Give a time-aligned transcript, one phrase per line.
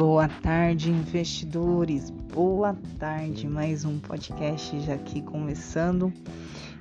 [0.00, 2.08] Boa tarde, investidores.
[2.08, 6.10] Boa tarde, mais um podcast já aqui começando.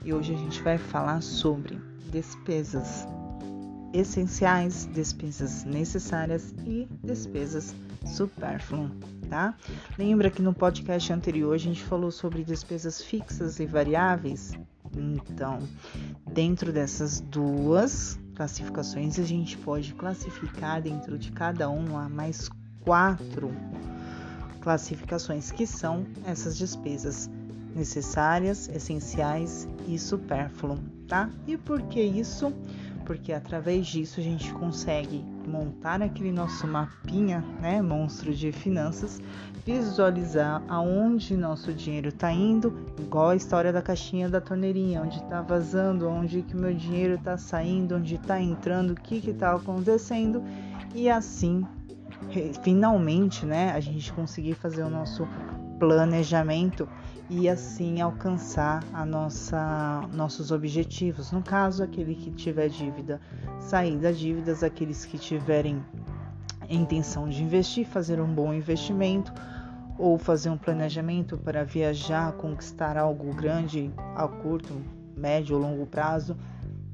[0.05, 1.77] E hoje a gente vai falar sobre
[2.09, 3.05] despesas
[3.91, 8.89] essenciais, despesas necessárias e despesas supérfluas,
[9.29, 9.53] tá?
[9.97, 14.53] Lembra que no podcast anterior a gente falou sobre despesas fixas e variáveis?
[14.95, 15.59] Então,
[16.31, 22.49] dentro dessas duas classificações, a gente pode classificar dentro de cada uma mais
[22.81, 23.51] quatro
[24.61, 27.29] classificações, que são essas despesas
[27.75, 31.29] necessárias, essenciais e supérfluo, tá?
[31.47, 32.53] E por que isso?
[33.05, 39.19] Porque através disso a gente consegue montar aquele nosso mapinha, né, monstro de finanças,
[39.65, 45.41] visualizar aonde nosso dinheiro está indo, igual a história da caixinha da torneirinha, onde está
[45.41, 50.43] vazando, onde que meu dinheiro está saindo, onde está entrando, o que que está acontecendo
[50.93, 51.65] e assim
[52.63, 55.27] finalmente, né, a gente conseguir fazer o nosso
[55.79, 56.87] planejamento
[57.29, 61.31] e assim alcançar a nossa nossos objetivos.
[61.31, 63.21] No caso, aquele que tiver dívida,
[63.59, 65.83] sair das dívidas, aqueles que tiverem
[66.69, 69.33] intenção de investir, fazer um bom investimento
[69.97, 74.73] ou fazer um planejamento para viajar, conquistar algo grande a curto,
[75.15, 76.37] médio ou longo prazo,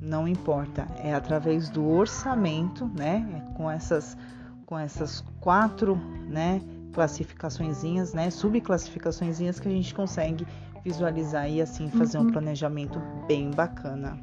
[0.01, 3.43] não importa, é através do orçamento, né?
[3.55, 4.17] Com essas
[4.66, 5.95] com essas quatro,
[6.27, 6.61] né,
[6.94, 10.45] classificaçõezinhas, né, subclassificaçõezinhas que a gente consegue
[10.83, 12.31] visualizar e assim fazer um uhum.
[12.31, 14.17] planejamento bem bacana.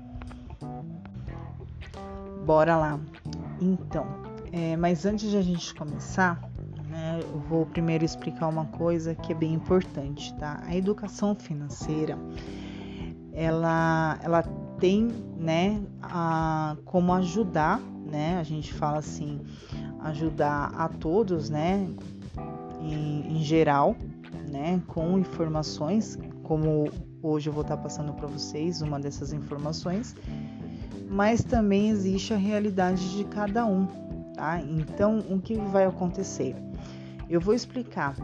[2.47, 3.01] Bora lá.
[3.61, 4.07] Então,
[4.53, 6.41] é, mas antes de a gente começar,
[6.89, 10.63] né, eu vou primeiro explicar uma coisa que é bem importante, tá?
[10.67, 12.19] A educação financeira,
[13.33, 14.43] ela, ela
[14.79, 18.39] tem, né, a, como ajudar, né?
[18.39, 19.41] A gente fala assim,
[20.05, 21.89] ajudar a todos, né,
[22.81, 23.97] em, em geral,
[24.51, 26.91] né, com informações, como
[27.23, 30.17] hoje eu vou estar passando para vocês uma dessas informações,
[31.09, 33.87] mas também existe a realidade de cada um,
[34.35, 34.61] tá?
[34.61, 36.57] Então, o que vai acontecer?
[37.29, 38.17] Eu vou explicar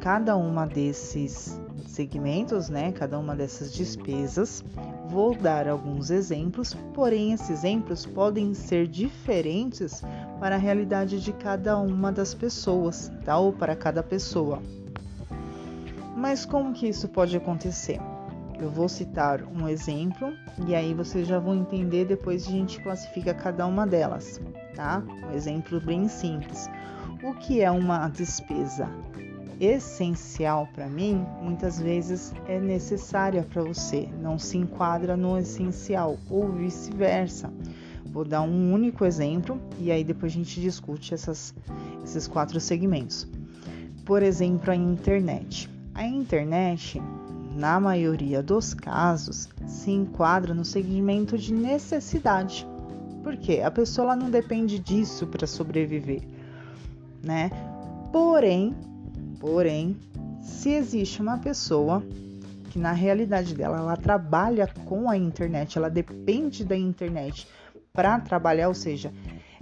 [0.00, 4.64] cada uma desses segmentos, né, cada uma dessas despesas.
[5.08, 10.02] Vou dar alguns exemplos, porém esses exemplos podem ser diferentes
[10.42, 13.38] para a realidade de cada uma das pessoas, tá?
[13.38, 14.60] Ou para cada pessoa.
[16.16, 18.00] Mas como que isso pode acontecer?
[18.58, 20.32] Eu vou citar um exemplo
[20.66, 24.40] e aí vocês já vão entender depois a gente classifica cada uma delas,
[24.74, 25.00] tá?
[25.30, 26.68] Um exemplo bem simples.
[27.22, 28.90] O que é uma despesa
[29.60, 36.50] essencial para mim, muitas vezes é necessária para você, não se enquadra no essencial ou
[36.50, 37.48] vice-versa.
[38.12, 41.54] Vou dar um único exemplo e aí depois a gente discute essas,
[42.04, 43.26] esses quatro segmentos.
[44.04, 45.70] Por exemplo, a internet.
[45.94, 47.00] A internet,
[47.56, 52.66] na maioria dos casos, se enquadra no segmento de necessidade.
[53.22, 56.22] Porque a pessoa não depende disso para sobreviver,
[57.22, 57.50] né?
[58.12, 58.74] Porém,
[59.42, 59.96] Porém,
[60.40, 62.00] se existe uma pessoa
[62.70, 67.48] que na realidade dela ela trabalha com a internet, ela depende da internet
[67.92, 69.12] para trabalhar, ou seja,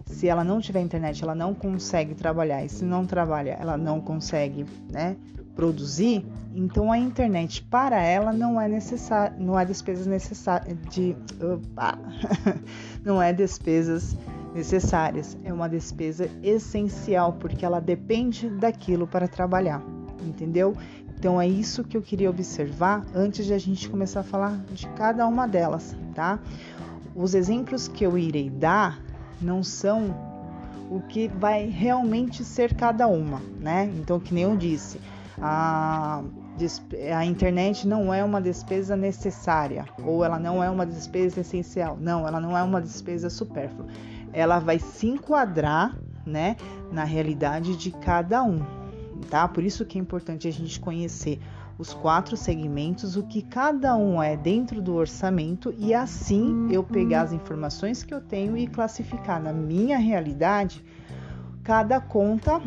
[0.07, 4.01] se ela não tiver internet, ela não consegue trabalhar, e se não trabalha, ela não
[4.01, 5.17] consegue, né,
[5.57, 6.25] produzir,
[6.55, 11.99] então a internet para ela não é necessário, não é despesas necessárias de opa,
[13.05, 14.17] não é despesas
[14.55, 19.83] necessárias, é uma despesa essencial porque ela depende daquilo para trabalhar,
[20.25, 20.77] entendeu?
[21.19, 24.87] Então é isso que eu queria observar antes de a gente começar a falar de
[24.91, 26.39] cada uma delas, tá?
[27.15, 29.01] Os exemplos que eu irei dar
[29.41, 30.15] não são
[30.91, 33.91] o que vai realmente ser cada uma, né?
[33.99, 35.01] Então, que nem eu disse,
[35.41, 36.23] a,
[37.17, 41.97] a internet não é uma despesa necessária ou ela não é uma despesa essencial.
[42.01, 43.87] Não, ela não é uma despesa supérflua
[44.33, 46.57] ela vai se enquadrar, né,
[46.93, 48.61] na realidade de cada um,
[49.29, 49.49] tá?
[49.49, 51.41] Por isso que é importante a gente conhecer
[51.81, 57.23] os quatro segmentos, o que cada um é dentro do orçamento e assim eu pegar
[57.23, 60.85] as informações que eu tenho e classificar na minha realidade
[61.65, 62.59] cada conta,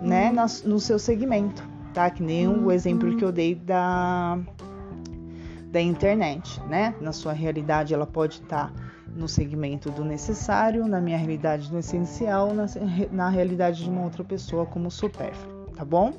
[0.00, 0.32] né,
[0.64, 2.08] no seu segmento, tá?
[2.10, 4.38] Que nem o exemplo que eu dei da
[5.72, 6.94] da internet, né?
[7.00, 8.72] Na sua realidade ela pode estar tá
[9.16, 12.66] no segmento do necessário, na minha realidade do essencial, na,
[13.10, 16.12] na realidade de uma outra pessoa como supérfluo, tá bom?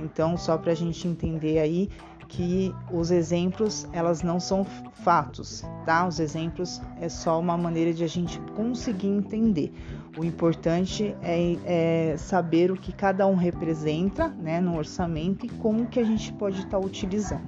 [0.00, 1.90] Então, só para a gente entender aí
[2.26, 6.08] que os exemplos elas não são fatos, tá?
[6.08, 9.74] Os exemplos é só uma maneira de a gente conseguir entender.
[10.16, 15.86] O importante é, é saber o que cada um representa, né, no orçamento e como
[15.86, 17.44] que a gente pode estar tá utilizando,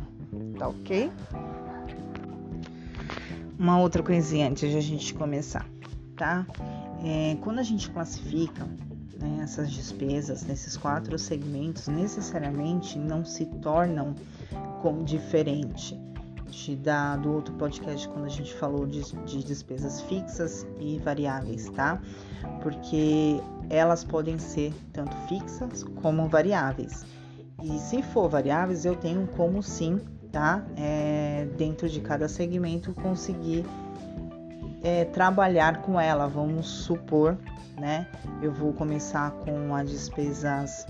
[0.59, 1.11] tá ok?
[3.59, 5.67] Uma outra coisinha antes de a gente começar,
[6.15, 6.47] tá?
[7.03, 8.67] É, quando a gente classifica
[9.21, 14.15] né, essas despesas nesses quatro segmentos, necessariamente não se tornam
[14.83, 15.99] como diferente
[16.49, 21.69] de, da, do outro podcast quando a gente falou de, de despesas fixas e variáveis,
[21.71, 22.01] tá?
[22.63, 27.05] Porque elas podem ser tanto fixas como variáveis.
[27.63, 30.01] E se for variáveis, eu tenho como sim
[30.37, 30.63] tá?
[30.77, 33.65] É, dentro de cada segmento conseguir
[34.83, 36.27] é, trabalhar com ela.
[36.27, 37.39] Vamos supor,
[37.79, 38.07] né?
[38.43, 40.87] Eu vou começar com as despesas,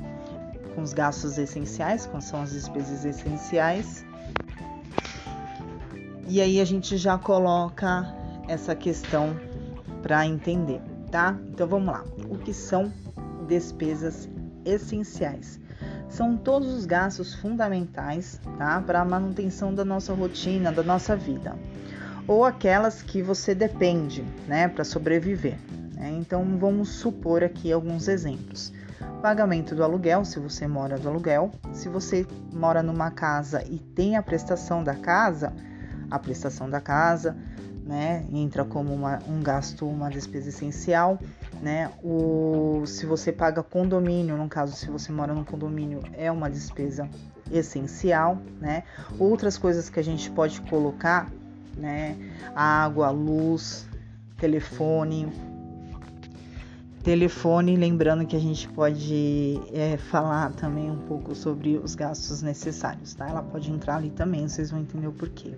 [0.75, 4.05] com os gastos essenciais, quais são as despesas essenciais.
[6.29, 8.15] E aí a gente já coloca
[8.49, 9.39] essa questão
[10.03, 10.81] para entender,
[11.11, 11.37] tá?
[11.49, 12.05] Então vamos lá.
[12.29, 12.93] O que são
[13.47, 14.29] despesas
[14.65, 15.61] essenciais?
[16.09, 18.81] são todos os gastos fundamentais tá?
[18.81, 21.57] para a manutenção da nossa rotina, da nossa vida,
[22.27, 25.59] ou aquelas que você depende né, para sobreviver.
[25.97, 26.11] Né?
[26.19, 28.73] Então vamos supor aqui alguns exemplos.
[29.21, 31.51] Pagamento do aluguel, se você mora do aluguel.
[31.73, 35.53] Se você mora numa casa e tem a prestação da casa,
[36.11, 37.37] a prestação da casa,
[37.85, 41.19] né, entra como uma, um gasto, uma despesa essencial
[41.61, 41.91] né?
[42.03, 47.09] O, se você paga condomínio, no caso, se você mora num condomínio, é uma despesa
[47.51, 48.83] essencial, né?
[49.19, 51.31] Outras coisas que a gente pode colocar,
[51.77, 52.17] né?
[52.55, 53.89] Água, luz,
[54.37, 55.33] telefone.
[57.07, 63.15] Telefone, lembrando que a gente pode é, falar também um pouco sobre os gastos necessários,
[63.15, 63.29] tá?
[63.29, 65.53] Ela pode entrar ali também, vocês vão entender o porquê.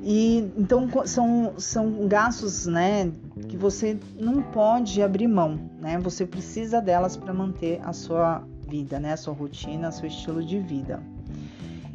[0.00, 3.10] E então são, são gastos, né,
[3.48, 5.98] que você não pode abrir mão, né?
[5.98, 10.60] Você precisa delas para manter a sua vida, né, a sua rotina, seu estilo de
[10.60, 11.02] vida.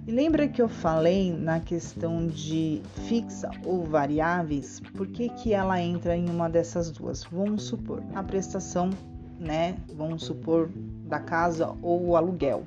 [0.07, 4.79] E lembra que eu falei na questão de fixa ou variáveis?
[4.95, 7.25] Por que, que ela entra em uma dessas duas?
[7.25, 8.89] Vamos supor a prestação,
[9.37, 9.75] né?
[9.93, 10.69] Vamos supor
[11.07, 12.63] da casa ou o aluguel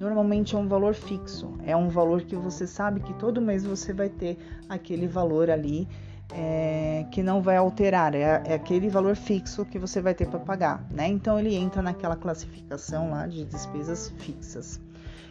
[0.00, 3.92] normalmente é um valor fixo, é um valor que você sabe que todo mês você
[3.92, 5.86] vai ter aquele valor ali
[6.32, 10.38] é, que não vai alterar, é, é, aquele valor fixo que você vai ter para
[10.38, 11.06] pagar, né?
[11.06, 14.80] Então ele entra naquela classificação lá de despesas fixas.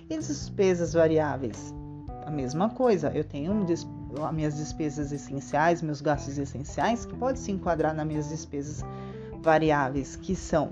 [0.09, 1.73] E despesas variáveis?
[2.25, 7.51] A mesma coisa, eu tenho as minhas despesas essenciais, meus gastos essenciais, que pode se
[7.51, 8.83] enquadrar nas minhas despesas
[9.41, 10.71] variáveis, que são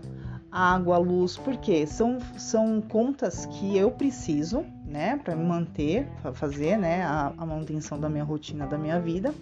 [0.52, 7.04] água, luz, porque são, são contas que eu preciso, né, para manter, para fazer, né,
[7.04, 9.34] a, a manutenção da minha rotina, da minha vida.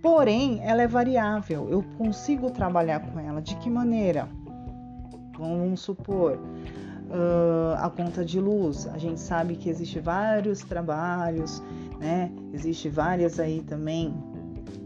[0.00, 3.42] Porém, ela é variável, eu consigo trabalhar com ela.
[3.42, 4.28] De que maneira?
[5.36, 6.38] Vamos supor,
[7.08, 8.86] uh, a conta de luz.
[8.88, 11.62] A gente sabe que existe vários trabalhos,
[11.98, 12.30] né?
[12.52, 14.14] Existe várias aí também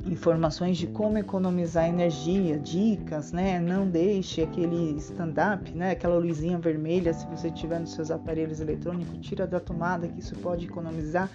[0.07, 3.61] informações de como economizar energia, dicas, né?
[3.61, 5.91] Não deixe aquele stand-up, né?
[5.93, 10.35] Aquela luzinha vermelha, se você tiver nos seus aparelhos eletrônicos, tira da tomada, que isso
[10.37, 11.29] pode economizar.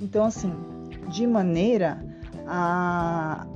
[0.00, 0.52] Então, assim,
[1.08, 2.04] de maneira
[2.46, 3.46] a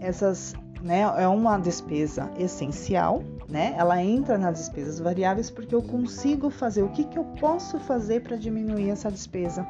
[0.00, 1.00] essas, né?
[1.18, 3.22] É uma despesa essencial,
[3.52, 3.74] né?
[3.76, 8.22] Ela entra nas despesas variáveis porque eu consigo fazer o que, que eu posso fazer
[8.22, 9.66] para diminuir essa despesa,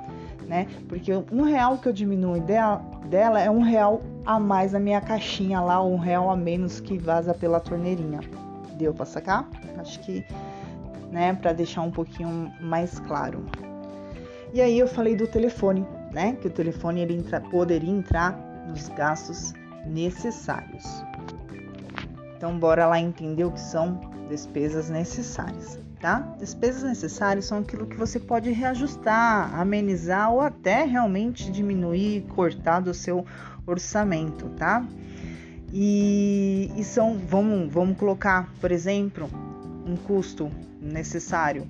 [0.47, 0.69] né?
[0.89, 5.61] Porque um real que eu diminuo dela, é um real a mais na minha caixinha
[5.61, 8.21] lá, um real a menos que vaza pela torneirinha.
[8.75, 9.51] Deu para sacar?
[9.77, 10.25] Acho que,
[11.11, 11.35] né?
[11.35, 13.45] Para deixar um pouquinho mais claro.
[14.55, 16.37] E aí eu falei do telefone, né?
[16.41, 19.53] Que o telefone ele entra, poderia entrar nos gastos
[19.85, 20.85] necessários.
[22.43, 26.35] Então, bora lá entender o que são despesas necessárias, tá?
[26.41, 32.93] Despesas necessárias são aquilo que você pode reajustar, amenizar ou até realmente diminuir, cortar do
[32.93, 33.25] seu
[33.65, 34.85] orçamento, tá?
[35.73, 39.31] E, e são, vamos, vamos colocar, por exemplo,
[39.87, 41.65] um custo necessário,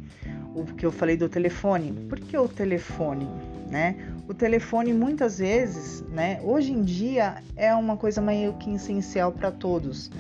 [0.55, 1.93] o que eu falei do telefone.
[2.09, 3.29] Por que o telefone,
[3.71, 3.95] né?
[4.27, 9.51] O telefone muitas vezes, né, hoje em dia é uma coisa meio que essencial para
[9.51, 10.11] todos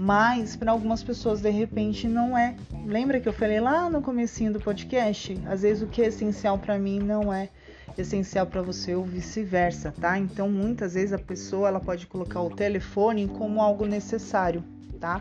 [0.00, 2.56] mas para algumas pessoas de repente não é.
[2.86, 5.38] Lembra que eu falei lá no comecinho do podcast?
[5.46, 7.50] Às vezes o que é essencial para mim não é
[7.98, 10.18] essencial para você ou vice-versa, tá?
[10.18, 14.64] Então muitas vezes a pessoa ela pode colocar o telefone como algo necessário,
[14.98, 15.20] tá?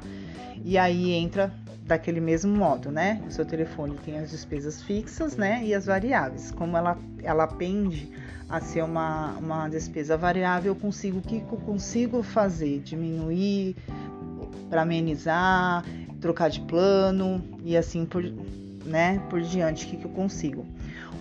[0.64, 1.52] E aí entra
[1.84, 3.22] daquele mesmo modo, né?
[3.28, 5.62] O seu telefone tem as despesas fixas, né?
[5.62, 6.52] E as variáveis.
[6.52, 8.10] Como ela, ela pende
[8.48, 12.80] a ser uma, uma despesa variável, eu consigo o que eu consigo fazer?
[12.80, 13.76] Diminuir
[14.70, 15.84] para amenizar,
[16.20, 18.24] trocar de plano e assim por,
[18.86, 20.66] né, por diante, o que, que eu consigo.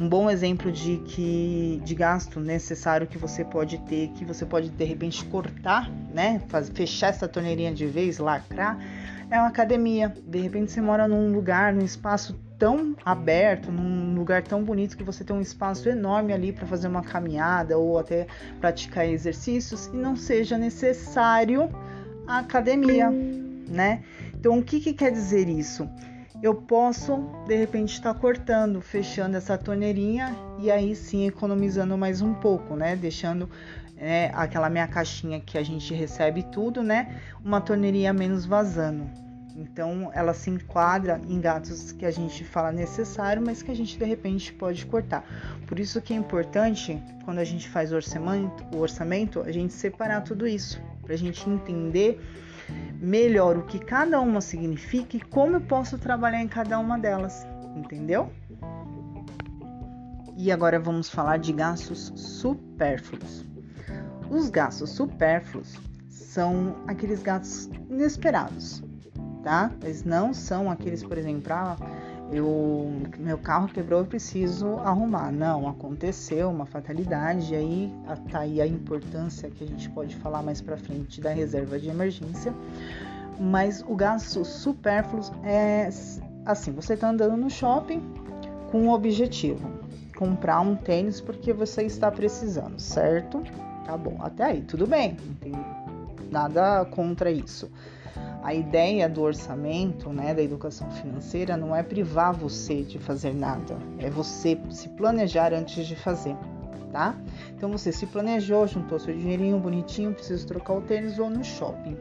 [0.01, 4.69] Um bom exemplo de que de gasto necessário que você pode ter, que você pode
[4.69, 6.41] de repente cortar, né,
[6.73, 8.79] fechar essa torneirinha de vez, lacrar,
[9.31, 10.15] é uma academia.
[10.27, 15.05] De repente você mora num lugar, num espaço tão aberto, num lugar tão bonito que
[15.05, 18.27] você tem um espaço enorme ali para fazer uma caminhada ou até
[18.61, 21.69] praticar exercícios e não seja necessário
[22.29, 24.03] academia, né?
[24.35, 25.89] Então o que, que quer dizer isso?
[26.43, 27.17] Eu posso
[27.47, 32.77] de repente estar tá cortando, fechando essa torneirinha e aí sim economizando mais um pouco,
[32.77, 32.95] né?
[32.95, 33.49] Deixando
[33.97, 37.21] é, aquela minha caixinha que a gente recebe tudo, né?
[37.45, 39.11] Uma torneirinha menos vazando.
[39.57, 43.99] Então ela se enquadra em gatos que a gente fala necessário, mas que a gente
[43.99, 45.25] de repente pode cortar.
[45.67, 49.73] Por isso que é importante quando a gente faz o orçamento, o orçamento, a gente
[49.73, 52.21] separar tudo isso, para a gente entender
[53.01, 57.47] melhor o que cada uma significa e como eu posso trabalhar em cada uma delas,
[57.75, 58.31] entendeu?
[60.37, 63.43] E agora vamos falar de gastos supérfluos.
[64.31, 65.79] Os gastos supérfluos
[66.11, 68.85] são aqueles gastos inesperados,
[69.43, 69.73] tá?
[69.83, 71.75] Eles não são aqueles, por exemplo, ah,
[72.31, 75.33] eu, meu carro quebrou, eu preciso arrumar.
[75.33, 77.95] Não, aconteceu uma fatalidade, e aí
[78.31, 81.89] tá aí a importância que a gente pode falar mais para frente da reserva de
[81.89, 82.55] emergência.
[83.41, 85.89] Mas o gasto supérfluo é
[86.45, 88.03] assim, você tá andando no shopping
[88.71, 89.71] com um objetivo,
[90.17, 93.43] comprar um tênis porque você está precisando, certo?
[93.87, 95.53] Tá bom, até aí tudo bem, não tem
[96.31, 97.71] nada contra isso.
[98.43, 103.77] A ideia do orçamento, né, da educação financeira, não é privar você de fazer nada,
[103.99, 106.37] é você se planejar antes de fazer,
[106.93, 107.17] tá?
[107.57, 111.97] Então você se planejou, juntou seu dinheirinho bonitinho, preciso trocar o tênis, vou no shopping.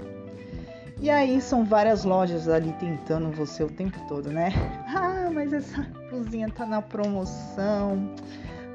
[1.00, 4.52] E aí são várias lojas ali tentando você o tempo todo, né?
[4.96, 8.16] Ah, mas essa blusinha tá na promoção.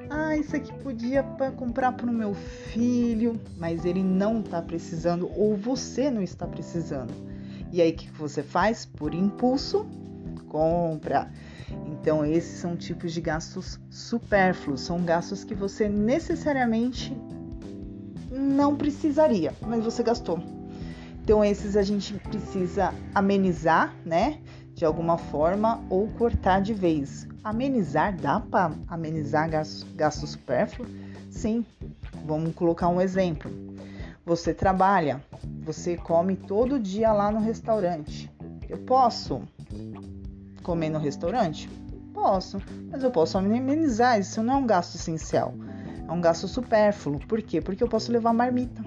[0.08, 1.24] Ah, isso aqui podia
[1.56, 7.31] comprar para o meu filho, mas ele não tá precisando ou você não está precisando.
[7.72, 8.84] E aí o que você faz?
[8.84, 9.86] Por impulso,
[10.48, 11.32] compra.
[11.86, 17.16] Então esses são tipos de gastos supérfluos, são gastos que você necessariamente
[18.30, 20.38] não precisaria, mas você gastou.
[21.22, 24.38] Então esses a gente precisa amenizar, né?
[24.74, 27.26] De alguma forma ou cortar de vez.
[27.42, 30.90] Amenizar, dá para amenizar gastos supérfluos?
[31.30, 31.64] Sim.
[32.26, 33.71] Vamos colocar um exemplo.
[34.24, 35.20] Você trabalha,
[35.64, 38.30] você come todo dia lá no restaurante.
[38.68, 39.42] Eu posso
[40.62, 41.68] comer no restaurante?
[42.14, 44.20] Posso, mas eu posso amenizar.
[44.20, 45.52] Isso não é um gasto essencial,
[46.08, 47.18] é um gasto supérfluo.
[47.26, 47.60] Por quê?
[47.60, 48.80] Porque eu posso levar marmita.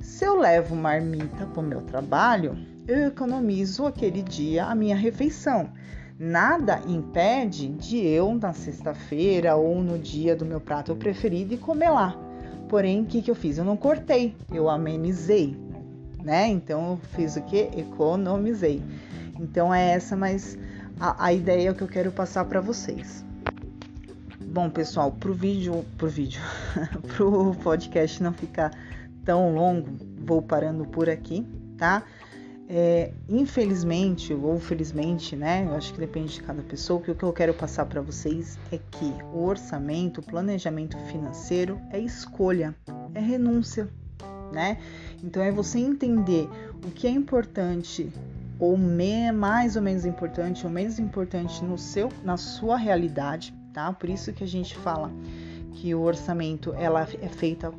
[0.00, 5.72] Se eu levo marmita para o meu trabalho, eu economizo aquele dia a minha refeição.
[6.18, 12.27] Nada impede de eu, na sexta-feira ou no dia do meu prato preferido, comer lá.
[12.68, 13.58] Porém, o que, que eu fiz?
[13.58, 15.56] Eu não cortei, eu amenizei,
[16.22, 16.46] né?
[16.48, 17.70] Então, eu fiz o que?
[17.76, 18.82] Economizei.
[19.40, 20.58] Então, é essa mas
[21.00, 23.24] a, a ideia que eu quero passar para vocês.
[24.40, 26.40] Bom, pessoal, pro vídeo, pro vídeo,
[27.16, 28.72] pro podcast não ficar
[29.24, 29.88] tão longo,
[30.24, 31.46] vou parando por aqui,
[31.76, 32.02] tá?
[32.70, 35.64] É, infelizmente ou felizmente, né?
[35.64, 37.00] Eu acho que depende de cada pessoa.
[37.00, 41.80] Que o que eu quero passar para vocês é que o orçamento, o planejamento financeiro
[41.90, 42.76] é escolha,
[43.14, 43.88] é renúncia,
[44.52, 44.78] né?
[45.24, 46.46] Então é você entender
[46.86, 48.12] o que é importante
[48.58, 53.90] ou mais ou menos importante ou menos importante no seu, na sua realidade, tá?
[53.92, 55.10] Por isso que a gente fala
[55.72, 57.72] que o orçamento ela é feita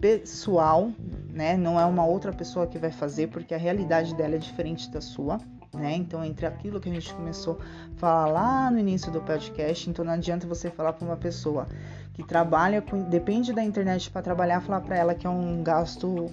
[0.00, 0.92] pessoal,
[1.34, 1.56] né?
[1.56, 5.00] Não é uma outra pessoa que vai fazer, porque a realidade dela é diferente da
[5.00, 5.40] sua,
[5.74, 5.92] né?
[5.96, 7.58] Então, entre aquilo que a gente começou
[7.96, 11.66] a falar lá no início do podcast, então não adianta você falar para uma pessoa
[12.14, 16.30] que trabalha com, depende da internet para trabalhar, falar para ela que é um gasto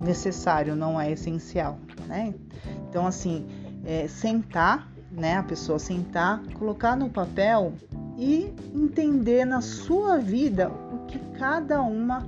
[0.00, 2.34] necessário, não é essencial, né?
[2.88, 3.46] Então, assim,
[3.84, 5.36] é, sentar, né?
[5.36, 7.74] A pessoa sentar, colocar no papel
[8.18, 12.26] e entender na sua vida o que cada uma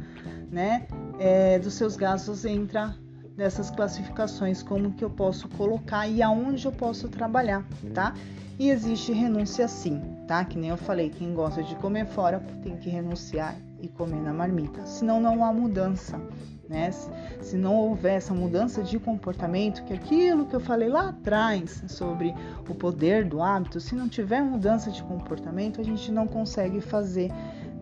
[0.54, 0.86] né,
[1.18, 2.94] é, dos seus gastos entra
[3.36, 8.14] nessas classificações, como que eu posso colocar e aonde eu posso trabalhar, tá?
[8.58, 10.44] E existe renúncia sim, tá?
[10.44, 14.32] Que nem eu falei, quem gosta de comer fora tem que renunciar e comer na
[14.32, 14.86] marmita.
[14.86, 16.20] Senão não há mudança.
[16.68, 16.90] Né?
[16.92, 17.10] Se,
[17.42, 21.82] se não houver essa mudança de comportamento, que é aquilo que eu falei lá atrás
[21.88, 22.34] sobre
[22.66, 27.30] o poder do hábito, se não tiver mudança de comportamento, a gente não consegue fazer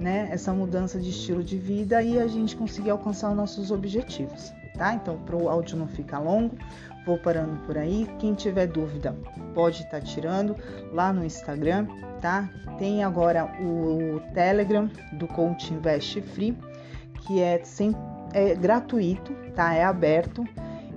[0.03, 4.53] né, essa mudança de estilo de vida e a gente conseguir alcançar os nossos objetivos,
[4.77, 4.95] tá?
[4.95, 6.57] Então, para o áudio não ficar longo,
[7.07, 8.09] vou parando por aí.
[8.19, 9.17] Quem tiver dúvida,
[9.55, 10.57] pode estar tá tirando
[10.93, 11.87] lá no Instagram,
[12.21, 12.51] tá?
[12.79, 16.59] Tem agora o Telegram do Coach Invest Free,
[17.21, 17.95] que é, sem,
[18.33, 19.73] é gratuito, tá?
[19.73, 20.45] É aberto.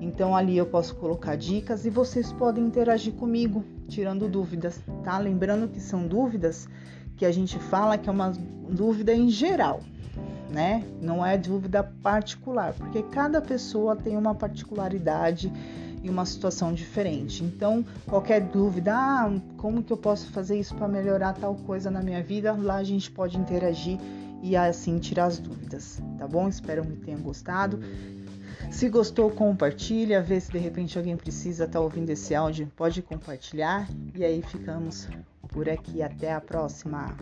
[0.01, 5.19] Então ali eu posso colocar dicas e vocês podem interagir comigo, tirando dúvidas, tá?
[5.19, 6.67] Lembrando que são dúvidas
[7.17, 8.31] que a gente fala que é uma
[8.69, 9.81] dúvida em geral,
[10.49, 10.83] né?
[11.01, 15.51] Não é dúvida particular, porque cada pessoa tem uma particularidade
[16.03, 17.43] e uma situação diferente.
[17.43, 22.01] Então, qualquer dúvida, ah, como que eu posso fazer isso para melhorar tal coisa na
[22.01, 22.53] minha vida?
[22.53, 23.97] Lá a gente pode interagir
[24.43, 26.47] e assim tirar as dúvidas, tá bom?
[26.47, 27.79] Espero que tenham gostado.
[28.69, 33.01] Se gostou, compartilha, vê se de repente alguém precisa estar tá ouvindo esse áudio, pode
[33.01, 35.07] compartilhar e aí ficamos
[35.55, 36.03] por aqui.
[36.03, 37.15] Até a próxima.